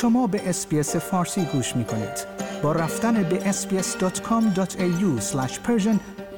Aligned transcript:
شما 0.00 0.26
به 0.26 0.48
SBS 0.48 0.96
فارسی 0.96 1.44
گوش 1.44 1.76
می 1.76 1.84
کنید. 1.84 2.26
با 2.62 2.72
رفتن 2.72 3.22
به 3.22 3.52
sbs.com.au 3.52 5.22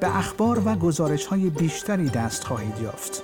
به 0.00 0.16
اخبار 0.16 0.62
و 0.64 0.74
گزارش 0.74 1.26
های 1.26 1.50
بیشتری 1.50 2.08
دست 2.08 2.44
خواهید 2.44 2.78
یافت. 2.83 3.22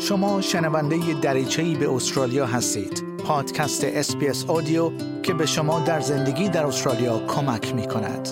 شما 0.00 0.40
شنونده 0.40 1.20
دریچه‌ای 1.20 1.74
به 1.74 1.94
استرالیا 1.94 2.46
هستید. 2.46 3.02
پادکست 3.24 3.84
SBS 3.84 4.44
Audio 4.44 4.90
که 5.22 5.34
به 5.34 5.46
شما 5.46 5.80
در 5.80 6.00
زندگی 6.00 6.48
در 6.48 6.66
استرالیا 6.66 7.26
کمک 7.26 7.74
می 7.74 7.88
کند. 7.88 8.28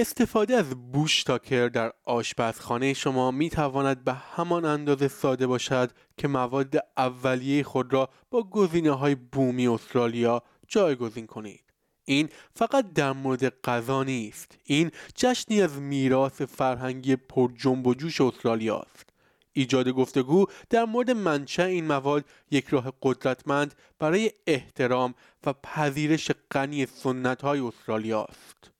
استفاده 0.00 0.54
از 0.54 0.92
بوش 0.92 1.22
تاکر 1.22 1.68
در 1.68 1.92
آشپزخانه 2.04 2.94
شما 2.94 3.30
می 3.30 3.50
تواند 3.50 4.04
به 4.04 4.12
همان 4.12 4.64
اندازه 4.64 5.08
ساده 5.08 5.46
باشد 5.46 5.90
که 6.16 6.28
مواد 6.28 6.74
اولیه 6.96 7.62
خود 7.62 7.92
را 7.92 8.08
با 8.30 8.42
گزینه 8.42 8.90
های 8.90 9.14
بومی 9.14 9.68
استرالیا 9.68 10.42
جایگزین 10.68 11.26
کنید. 11.26 11.64
این 12.04 12.28
فقط 12.54 12.92
در 12.92 13.12
مورد 13.12 13.60
غذا 13.60 14.02
نیست. 14.02 14.58
این 14.64 14.90
جشنی 15.14 15.62
از 15.62 15.78
میراث 15.78 16.42
فرهنگی 16.42 17.16
پر 17.16 17.50
جنب 17.56 17.86
و 17.86 17.94
جوش 17.94 18.20
استرالیا 18.20 18.78
است. 18.78 19.10
ایجاد 19.52 19.88
گفتگو 19.88 20.46
در 20.70 20.84
مورد 20.84 21.10
منشأ 21.10 21.64
این 21.64 21.86
مواد 21.86 22.24
یک 22.50 22.66
راه 22.68 22.92
قدرتمند 23.02 23.74
برای 23.98 24.30
احترام 24.46 25.14
و 25.46 25.52
پذیرش 25.52 26.30
غنی 26.50 26.86
سنت 26.86 27.42
های 27.42 27.60
استرالیا 27.60 28.24
است. 28.24 28.77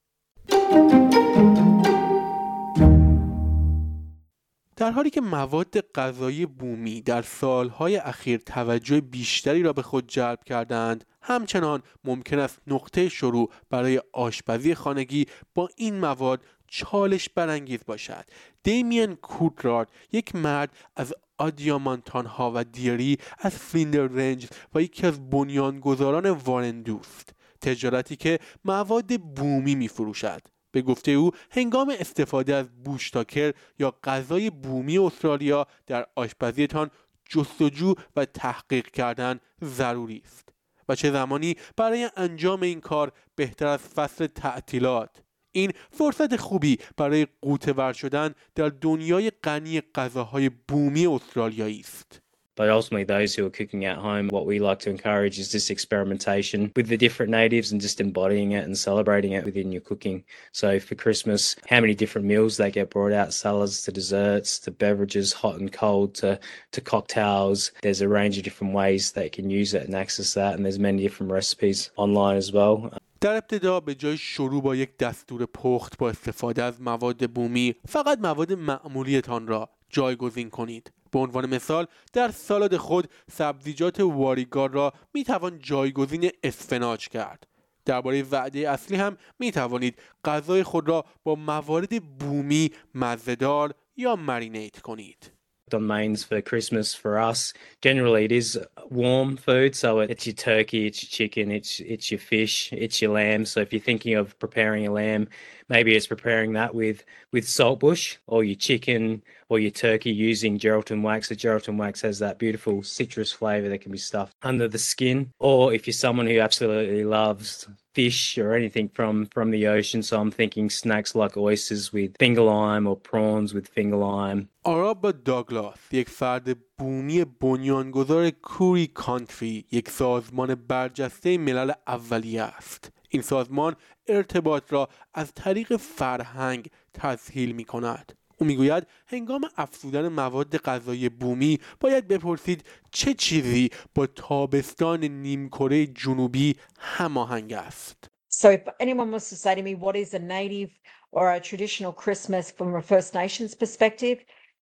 در 4.77 4.91
حالی 4.91 5.11
که 5.11 5.21
مواد 5.21 5.81
غذایی 5.81 6.47
بومی 6.47 7.01
در 7.01 7.23
سالهای 7.23 7.97
اخیر 7.97 8.41
توجه 8.47 9.01
بیشتری 9.01 9.63
را 9.63 9.73
به 9.73 9.83
خود 9.83 10.09
جلب 10.09 10.45
کردند 10.45 11.05
همچنان 11.23 11.83
ممکن 12.05 12.39
است 12.39 12.59
نقطه 12.67 13.09
شروع 13.09 13.51
برای 13.71 14.03
آشپزی 14.13 14.75
خانگی 14.75 15.27
با 15.55 15.69
این 15.77 16.01
مواد 16.01 16.45
چالش 16.67 17.29
برانگیز 17.29 17.81
باشد. 17.87 18.25
دیمین 18.63 19.15
کوترارد 19.15 19.91
یک 20.13 20.35
مرد 20.35 20.73
از 20.97 21.15
آدیامانتان 21.39 22.27
ها 22.27 22.53
و 22.55 22.65
دیری 22.65 23.19
از 23.39 23.55
فلیندر 23.55 24.07
رنج 24.07 24.49
و 24.75 24.83
یکی 24.83 25.07
از 25.07 25.31
بنیانگذاران 25.31 26.31
وارندوست. 26.31 27.38
تجارتی 27.61 28.17
که 28.17 28.39
مواد 28.65 29.21
بومی 29.21 29.75
می 29.75 29.89
فروشد 29.89 30.43
به 30.71 30.83
گفته 30.83 31.11
او 31.11 31.31
هنگام 31.51 31.95
استفاده 32.01 32.55
از 32.55 32.67
بوشتاکر 32.85 33.53
یا 33.79 33.95
غذای 34.05 34.51
بومی 34.51 34.99
استرالیا 34.99 35.67
در 35.87 36.07
آشپزیتان 36.15 36.91
جستجو 37.29 37.95
و 38.17 38.25
تحقیق 38.25 38.91
کردن 38.91 39.41
ضروری 39.65 40.23
است 40.25 40.49
و 40.89 40.95
چه 40.95 41.11
زمانی 41.11 41.57
برای 41.77 42.11
انجام 42.17 42.63
این 42.63 42.81
کار 42.81 43.13
بهتر 43.35 43.67
از 43.67 43.81
فصل 43.81 44.27
تعطیلات. 44.27 45.23
این 45.53 45.73
فرصت 45.91 46.37
خوبی 46.37 46.79
برای 46.97 47.27
قوطه 47.43 47.93
شدن 47.93 48.35
در 48.55 48.69
دنیای 48.69 49.31
غنی 49.31 49.81
غذاهای 49.81 50.49
بومی 50.49 51.07
استرالیایی 51.07 51.81
است. 51.81 52.21
But 52.58 52.70
ultimately, 52.70 53.04
those 53.04 53.34
who 53.34 53.46
are 53.48 53.50
cooking 53.50 53.86
at 53.86 53.98
home, 53.98 54.28
what 54.28 54.46
we 54.46 54.60
like 54.60 54.80
to 54.80 54.92
encourage 54.92 55.40
is 55.40 55.52
this 55.52 55.72
experimentation 55.72 56.72
with 56.76 56.88
the 56.88 56.98
different 56.98 57.32
natives 57.32 57.72
and 57.72 57.82
just 57.82 58.00
embodying 58.00 58.52
it 58.52 58.66
and 58.66 58.78
celebrating 58.78 59.32
it 59.32 59.44
within 59.44 59.72
your 59.72 59.82
cooking. 59.82 60.24
So 60.52 60.80
for 60.80 60.94
Christmas, 60.94 61.56
how 61.68 61.82
many 61.82 61.96
different 61.96 62.28
meals 62.28 62.58
they 62.58 62.70
get 62.70 62.92
brought 62.92 63.12
out, 63.12 63.34
salads 63.34 63.82
to 63.84 63.92
desserts 63.92 64.60
to 64.60 64.72
beverages, 64.72 65.34
hot 65.34 65.56
and 65.60 65.74
cold 65.74 66.14
to, 66.16 66.40
to 66.74 66.82
cocktails. 66.82 67.72
There's 67.82 68.02
a 68.02 68.08
range 68.08 68.38
of 68.38 68.44
different 68.44 68.74
ways 68.74 69.12
they 69.12 69.30
can 69.30 69.50
use 69.50 69.74
it 69.74 69.84
and 69.88 69.96
access 69.96 70.36
that. 70.36 70.54
And 70.54 70.64
there's 70.64 70.80
many 70.80 71.02
different 71.02 71.32
recipes 71.32 71.90
online 71.98 72.38
as 72.38 72.52
well. 72.52 72.92
در 73.22 73.36
ابتدا 73.36 73.80
به 73.80 73.96
جای 73.96 74.18
شروع 74.18 74.62
با 74.62 74.76
یک 74.76 74.98
دستور 74.98 75.46
پخت 75.46 75.98
با 75.98 76.10
استفاده 76.10 76.64
از 76.64 76.82
مواد 76.82 77.32
بومی 77.32 77.76
فقط 77.88 78.20
مواد 78.20 78.54
معمولیتان 78.54 79.48
را 79.48 79.70
جایگزین 79.91 80.51
کنید 80.51 80.93
به 81.11 81.19
عنوان 81.19 81.55
مثال 81.55 81.87
در 82.13 82.31
سالاد 82.31 82.77
خود 82.77 83.09
سبزیجات 83.31 84.01
واریگار 84.01 84.71
را 84.71 84.93
می 85.15 85.25
توان 85.25 85.59
جایگزین 85.59 86.31
اسفناج 86.43 87.09
کرد 87.09 87.47
درباره 87.85 88.23
وعده 88.23 88.71
اصلی 88.71 88.97
هم 88.97 89.17
می 89.39 89.53
توانید 89.53 89.99
غذای 90.25 90.63
خود 90.63 90.89
را 90.89 91.05
با 91.25 91.35
موارد 91.35 92.19
بومی 92.19 92.71
مزهدار 92.95 93.75
یا 93.97 94.17
مرینیت 94.17 94.81
کنید 94.81 95.33
on 95.75 95.87
mains 95.87 96.25
for 96.25 96.41
Christmas 96.41 96.95
for 96.95 97.19
us. 97.19 97.53
Generally, 97.81 98.25
it 98.25 98.33
is 98.33 98.59
warm 98.91 99.37
food, 99.37 99.75
so 99.75 100.01
it's 100.01 100.27
your 100.27 100.35
turkey, 100.35 100.87
it's 100.87 101.03
your 101.03 101.11
chicken, 101.11 101.51
it's 101.51 101.81
it's 101.81 102.11
your 102.11 102.19
fish, 102.19 102.73
it's 102.73 103.03
your 103.03 103.13
lamb. 103.13 103.45
So 103.45 103.61
if 103.61 103.73
you're 103.73 103.81
thinking 103.81 104.15
of 104.15 104.39
preparing 104.39 104.87
a 104.87 104.93
lamb, 104.93 105.29
maybe 105.69 105.95
it's 105.97 106.07
preparing 106.07 106.53
that 106.55 106.75
with 106.75 107.05
with 107.33 107.47
saltbush 107.47 108.17
or 108.27 108.45
your 108.45 108.57
chicken 108.57 109.23
or 109.50 109.60
your 109.60 109.72
turkey 109.72 110.12
using 110.12 110.58
gelatin 110.58 111.04
wax. 111.04 111.30
The 111.30 111.36
gelatin 111.36 111.78
wax 111.78 112.02
has 112.02 112.20
that 112.20 112.40
beautiful 112.40 112.84
citrus 112.84 113.32
flavor 113.32 113.70
that 113.70 113.82
can 113.82 113.92
be 113.92 113.98
stuffed 113.98 114.36
under 114.44 114.68
the 114.68 114.80
skin. 114.80 115.32
Or 115.40 115.74
if 115.74 115.88
you're 115.88 115.94
someone 115.94 116.28
who 116.28 116.40
absolutely 116.40 117.04
loves 117.04 117.68
fish 117.94 118.38
or 118.38 118.54
anything 118.54 118.90
from 118.98 119.26
from 119.36 119.52
the 119.52 119.68
ocean. 119.68 120.02
So 120.04 120.20
I'm 120.22 120.32
thinking 120.32 120.70
snacks 120.70 121.16
like 121.16 121.38
oysters 121.38 121.94
with 121.94 122.12
finger 122.20 122.42
lime 122.42 122.86
or 122.88 122.98
prawns 122.98 123.54
with 123.54 123.68
finger 123.68 123.98
lime. 123.98 124.50
آرابا 124.64 125.12
داگلاس 125.12 125.80
یک 125.92 126.10
فرد 126.10 126.58
بومی 126.78 127.26
بنیانگذار 127.26 128.30
کوری 128.30 128.88
کانتری 128.88 129.66
یک 129.72 129.90
سازمان 129.90 130.56
برجسته 130.56 131.38
ملل 131.38 131.72
اولیه 131.88 132.42
است 132.42 132.92
این 133.10 133.22
سازمان 133.22 133.76
ارتباط 134.08 134.74
را 134.74 134.90
از 135.14 135.34
طریق 135.34 135.76
فرهنگ 135.76 136.70
تسهیل 136.94 137.52
می 137.52 137.66
کند 137.66 138.12
او 138.41 138.47
می‌گوید 138.47 138.87
هنگام 139.07 139.41
افزودن 139.57 140.09
مواد 140.09 140.57
غذایی 140.57 141.09
بومی 141.09 141.61
باید 141.81 142.09
بپرسید 142.09 142.65
چه 142.91 143.15
چیزی 143.15 143.71
با 143.95 144.07
تابستان 144.07 145.05
نیمکره 145.05 145.87
جنوبی 145.87 146.57
هماهنگ 146.79 147.53
است 147.53 148.11
So 148.31 148.51
if 148.51 148.69
anyone 148.79 149.11
wants 149.11 149.31
to 149.31 149.37
say 149.37 149.55
to 149.55 149.63
me 149.63 149.75
what 149.75 149.97
is 149.97 150.15
a 150.15 150.19
native 150.19 150.71
or 151.11 151.33
a 151.33 151.41
traditional 151.41 151.93
Christmas 151.93 152.51
from 152.51 152.75
a 152.75 152.83
First 152.83 153.15
Nations 153.15 153.55
perspective, 153.55 154.19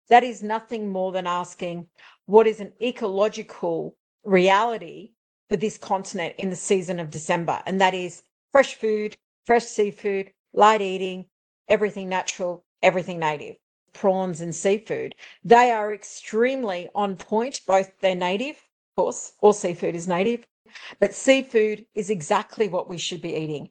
that 0.10 0.24
is 0.24 0.44
nothing 0.44 0.92
more 0.98 1.12
than 1.12 1.28
asking 1.28 1.88
what 2.26 2.48
is 2.48 2.60
an 2.60 2.74
ecological 2.82 3.96
reality 4.24 5.12
for 5.50 5.58
this 5.58 5.78
continent 5.78 6.34
in 6.38 6.50
the 6.50 6.56
season 6.56 7.00
of 7.00 7.10
December. 7.10 7.62
And 7.66 7.80
that 7.80 7.94
is 7.94 8.24
fresh 8.52 8.76
food, 8.76 9.16
fresh 9.46 9.66
seafood, 9.66 10.32
light 10.54 10.82
eating, 10.82 11.26
everything 11.70 12.10
natural, 12.10 12.66
everything 12.83 13.19
native. 13.19 13.57
prawns 14.03 14.41
and 14.41 14.55
seafood, 14.55 15.15
they 15.45 15.71
are 15.79 15.93
extremely 16.01 16.83
on 16.95 17.11
point. 17.17 17.55
Both 17.67 17.89
they're 18.01 18.25
native, 18.31 18.57
of 18.89 18.93
course, 18.97 19.33
all 19.43 19.55
seafood 19.65 19.95
is 19.95 20.07
native, 20.07 20.41
but 21.01 21.15
seafood 21.15 21.87
is 21.95 22.11
exactly 22.11 22.69
what 22.69 22.89
we 22.91 22.99
should 22.99 23.23
be 23.23 23.35
eating. 23.35 23.69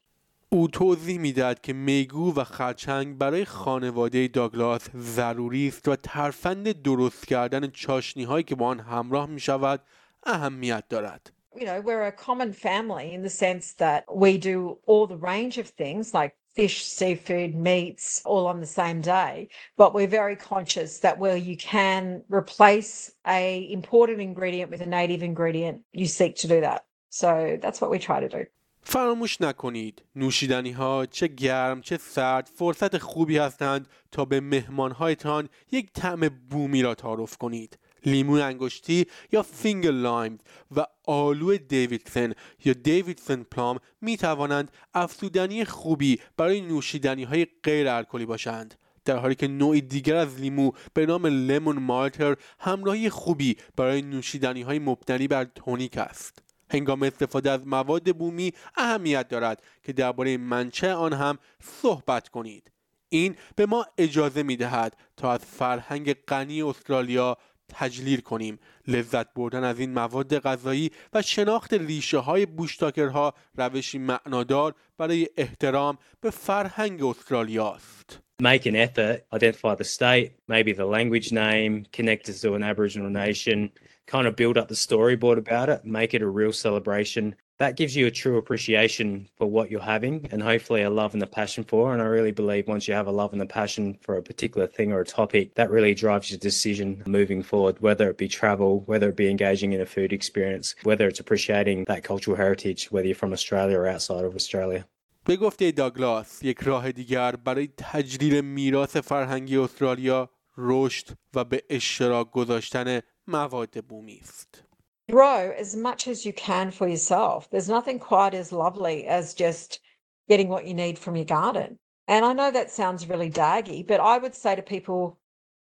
او 0.50 0.68
توضیح 0.68 1.20
میداد 1.20 1.62
که 1.62 1.74
میگو 1.74 2.34
و 2.36 2.44
خرچنگ 2.44 3.18
برای 3.18 3.46
خانواده 3.46 4.28
داگلاس 4.28 4.90
ضروری 4.98 5.68
است 5.68 5.88
و 5.88 5.96
ترفند 5.96 6.82
درست 6.82 7.28
کردن 7.28 7.68
چاشنی 7.68 8.24
هایی 8.24 8.44
که 8.44 8.56
با 8.56 8.66
آن 8.68 8.80
همراه 8.80 9.26
می 9.26 9.40
شود 9.40 9.82
اهمیت 10.24 10.84
دارد. 10.90 11.32
You 11.56 11.66
know, 11.66 11.82
we're 11.82 12.06
a 12.06 12.12
common 12.12 12.52
family 12.52 13.14
in 13.14 13.22
the 13.24 13.30
sense 13.30 13.74
that 13.74 14.04
we 14.14 14.38
do 14.38 14.78
all 14.88 15.08
the 15.08 15.22
range 15.32 15.58
of 15.58 15.68
things 15.68 16.14
like 16.14 16.34
fish, 16.56 16.86
seafood, 16.86 17.54
meats 17.54 18.22
all 18.26 18.48
on 18.48 18.60
the 18.60 18.66
same 18.66 19.02
day. 19.02 19.50
But 19.78 19.94
we're 19.94 20.08
very 20.08 20.36
conscious 20.36 21.00
that 21.00 21.20
where 21.20 21.38
you 21.38 21.58
can 21.58 22.24
replace 22.30 23.12
a 23.28 23.70
important 23.72 24.22
ingredient 24.22 24.72
with 24.72 24.82
a 24.82 24.86
native 24.86 25.22
ingredient, 25.22 25.82
you 25.92 26.08
seek 26.08 26.36
to 26.38 26.48
do 26.48 26.62
that. 26.62 26.86
So 27.10 27.58
that's 27.62 27.80
what 27.82 27.92
we 27.92 28.00
try 28.00 28.20
to 28.20 28.30
do. 28.30 28.46
فراموش 28.88 29.42
نکنید 29.42 30.02
نوشیدنی 30.16 30.72
ها 30.72 31.06
چه 31.06 31.28
گرم 31.28 31.82
چه 31.82 31.98
سرد 31.98 32.50
فرصت 32.56 32.98
خوبی 32.98 33.38
هستند 33.38 33.88
تا 34.12 34.26
به 34.26 34.40
مهمانهایتان 34.40 35.50
یک 35.72 35.92
طعم 35.94 36.30
بومی 36.50 36.82
را 36.82 36.96
تعارف 36.96 37.38
کنید 37.38 37.80
لیمو 38.07 38.33
انگشتی 38.33 39.07
یا 39.33 39.43
finger 39.43 39.91
lime 39.91 40.39
و 40.77 40.87
آلو 41.07 41.57
دیویدسن 41.57 42.33
یا 42.65 42.73
Davidson 42.73 43.43
plum 43.43 43.79
می 44.01 44.17
توانند 44.17 44.71
افزودنی 44.95 45.65
خوبی 45.65 46.21
برای 46.37 46.61
نوشیدنی 46.61 47.25
های 47.25 47.47
غیر 47.63 47.89
الکلی 47.89 48.27
باشند. 48.27 48.75
در 49.05 49.17
حالی 49.17 49.35
که 49.35 49.49
نوعی 49.49 49.81
دیگر 49.81 50.17
از 50.17 50.41
لیمو 50.41 50.73
به 50.95 51.07
نام 51.07 51.27
lemon 51.27 51.79
myrtle 51.79 52.37
همراهی 52.59 53.11
خوبی 53.11 53.57
برای 53.77 54.03
نوشیدنی 54.03 54.63
های 54.63 54.79
مبتنی 54.79 55.29
بر 55.29 55.45
تونیک 55.45 55.99
است. 55.99 56.43
هنگام 56.71 57.03
استفاده 57.03 57.51
از 57.51 57.67
مواد 57.67 58.17
بومی 58.17 58.53
اهمیت 58.77 59.29
دارد 59.29 59.63
که 59.83 59.93
درباره 59.93 60.37
منشأ 60.37 60.93
آن 60.93 61.13
هم 61.13 61.39
صحبت 61.83 62.29
کنید. 62.29 62.71
این 63.09 63.37
به 63.57 63.67
ما 63.67 63.87
اجازه 63.99 64.43
می 64.43 64.57
دهد 64.57 64.97
تا 65.17 65.33
از 65.33 65.41
فرهنگ 65.41 66.13
غنی 66.13 66.63
استرالیا 66.63 67.37
تجلیل 67.75 68.21
کنیم 68.21 68.59
لذت 68.89 69.35
بردن 69.35 69.65
از 69.65 69.81
این 69.81 69.93
مواد 69.93 70.39
غذایی 70.39 70.91
و 71.13 71.23
شناخت 71.23 71.75
ریشه 71.75 72.19
های 72.19 72.47
بوشتاکرها 72.47 73.35
روشی 73.57 73.99
معنادار 73.99 74.75
برای 74.99 75.29
احترام 75.37 75.99
به 76.21 76.31
فرهنگ 76.31 77.05
استرالیا 77.05 77.71
است. 77.71 78.19
Make 78.43 78.65
an 78.65 78.75
effort, 78.75 79.27
identify 79.35 79.75
the 79.75 79.85
state, 79.85 80.31
maybe 80.49 80.73
the 80.73 80.87
language 80.87 81.31
name, 81.31 81.85
connect 81.93 82.27
us 82.31 82.41
to 82.41 82.55
an 82.55 82.63
Aboriginal 82.63 83.11
nation, 83.11 83.71
kind 84.07 84.27
of 84.27 84.35
build 84.35 84.57
up 84.57 84.69
the 84.69 84.75
storyboard 84.87 85.37
about 85.37 85.69
it, 85.69 85.85
make 85.85 86.15
it 86.15 86.23
a 86.23 86.31
real 86.41 86.53
celebration, 86.53 87.35
that 87.60 87.78
gives 87.78 87.96
you 87.96 88.06
a 88.06 88.12
true 88.12 88.38
appreciation 88.38 89.30
for 89.38 89.48
what 89.48 89.72
you're 89.72 89.82
having 89.82 90.28
and 90.32 90.44
hopefully 90.44 90.82
a 90.82 90.90
love 90.90 91.14
and 91.14 91.24
a 91.24 91.28
passion 91.28 91.64
for. 91.64 91.94
And 91.94 92.02
I 92.02 92.06
really 92.06 92.32
believe 92.32 92.68
once 92.68 92.88
you 92.88 92.94
have 92.94 93.08
a 93.08 93.12
love 93.12 93.32
and 93.32 93.42
a 93.42 93.46
passion 93.46 93.98
for 94.02 94.18
a 94.18 94.22
particular 94.22 94.68
thing 94.68 94.92
or 94.92 95.00
a 95.00 95.06
topic, 95.06 95.56
that 95.56 95.72
really 95.72 95.94
drives 95.94 96.30
your 96.32 96.40
decision 96.40 97.02
moving 97.06 97.42
forward, 97.42 97.78
whether 97.80 98.10
it 98.10 98.18
be 98.18 98.28
travel, 98.28 98.84
whether 98.88 99.10
it 99.10 99.16
be 99.16 99.30
engaging 99.30 99.72
in 99.74 99.82
a 99.82 99.86
food 99.86 100.12
experience, 100.12 100.76
whether 100.84 101.08
it's 101.08 101.22
appreciating 101.22 101.86
that 101.86 102.04
cultural 102.04 102.36
heritage, 102.36 102.92
whether 102.92 103.08
you're 103.08 103.16
from 103.16 103.32
Australia 103.32 103.78
or 103.78 103.88
outside 103.88 104.26
of 104.26 104.36
Australia. 104.36 104.86
به 105.26 105.36
گفته 105.36 105.72
داگلاس 105.72 106.44
یک 106.44 106.60
راه 106.60 106.92
دیگر 106.92 107.36
برای 107.36 107.70
تجلیل 107.78 108.42
میراث 108.42 108.98
فرهنگی 108.98 109.58
استرالیا 109.58 110.30
رشد 110.58 111.08
و 111.34 111.44
به 111.44 111.64
اشتراک 111.70 112.32
گذاشتن 112.32 113.00
مواد 113.28 113.86
بومی 113.86 114.20
است. 114.22 114.64
grow 115.11 115.53
as 115.57 115.75
much 115.75 116.07
as 116.07 116.25
you 116.25 116.33
can 116.33 116.71
for 116.71 116.89
yourself. 116.89 117.49
There's 117.51 117.69
nothing 117.69 117.99
quite 117.99 118.35
as 118.35 118.53
lovely 118.53 119.07
as 119.07 119.35
just 119.35 119.81
getting 120.29 120.49
what 120.49 120.67
you 120.67 120.75
need 120.75 120.99
from 120.99 121.17
your 121.17 121.25
garden. 121.25 121.79
And 122.09 122.25
I 122.25 122.33
know 122.33 122.51
that 122.51 122.71
sounds 122.71 123.09
really 123.09 123.31
daggy, 123.31 123.87
but 123.87 124.01
I 124.01 124.19
would 124.19 124.35
say 124.35 124.57
to 124.57 124.63
people 124.63 125.19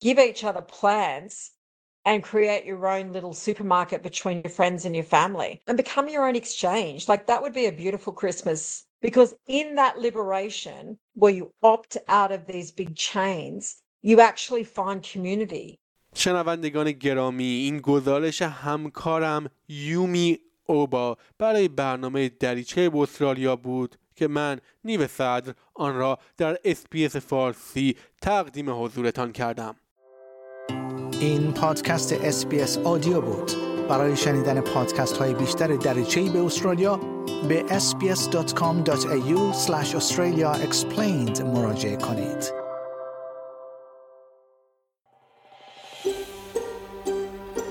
give 0.00 0.18
each 0.18 0.44
other 0.44 0.62
plants 0.62 1.52
and 2.04 2.22
create 2.22 2.64
your 2.64 2.86
own 2.86 3.12
little 3.12 3.34
supermarket 3.34 4.02
between 4.02 4.42
your 4.42 4.50
friends 4.50 4.84
and 4.84 4.94
your 4.94 5.04
family 5.04 5.60
and 5.66 5.76
become 5.76 6.08
your 6.08 6.26
own 6.26 6.36
exchange. 6.36 7.08
Like 7.08 7.26
that 7.26 7.42
would 7.42 7.52
be 7.52 7.66
a 7.66 7.72
beautiful 7.72 8.12
Christmas 8.12 8.86
because 9.02 9.34
in 9.46 9.74
that 9.74 9.98
liberation 9.98 10.98
where 11.14 11.32
you 11.32 11.52
opt 11.62 11.96
out 12.08 12.32
of 12.32 12.46
these 12.46 12.70
big 12.70 12.96
chains, 12.96 13.82
you 14.02 14.20
actually 14.20 14.64
find 14.64 15.02
community 15.02 15.80
شنوندگان 16.18 16.92
گرامی 16.92 17.44
این 17.44 17.78
گزارش 17.78 18.42
همکارم 18.42 19.50
یومی 19.68 20.38
اوبا 20.66 21.16
برای 21.38 21.68
برنامه 21.68 22.28
دریچه 22.28 22.90
استرالیا 22.94 23.56
بود 23.56 23.96
که 24.16 24.28
من 24.28 24.60
نیو 24.84 25.06
صدر 25.06 25.54
آن 25.74 25.96
را 25.96 26.18
در 26.36 26.58
SBS 26.64 27.16
فارسی 27.16 27.96
تقدیم 28.22 28.84
حضورتان 28.84 29.32
کردم. 29.32 29.76
این 31.20 31.52
پادکست 31.52 32.12
SBS 32.12 32.78
Audio 32.78 33.20
بود. 33.20 33.52
برای 33.88 34.16
شنیدن 34.16 34.60
پادکست 34.60 35.16
های 35.16 35.34
بیشتر 35.34 35.76
دریچه 35.76 36.30
به 36.30 36.38
استرالیا 36.38 36.96
به 37.48 37.64
sbs.com.au 37.68 39.54
australia 39.54 40.70
explained 40.70 41.40
مراجعه 41.40 41.96
کنید. 41.96 42.67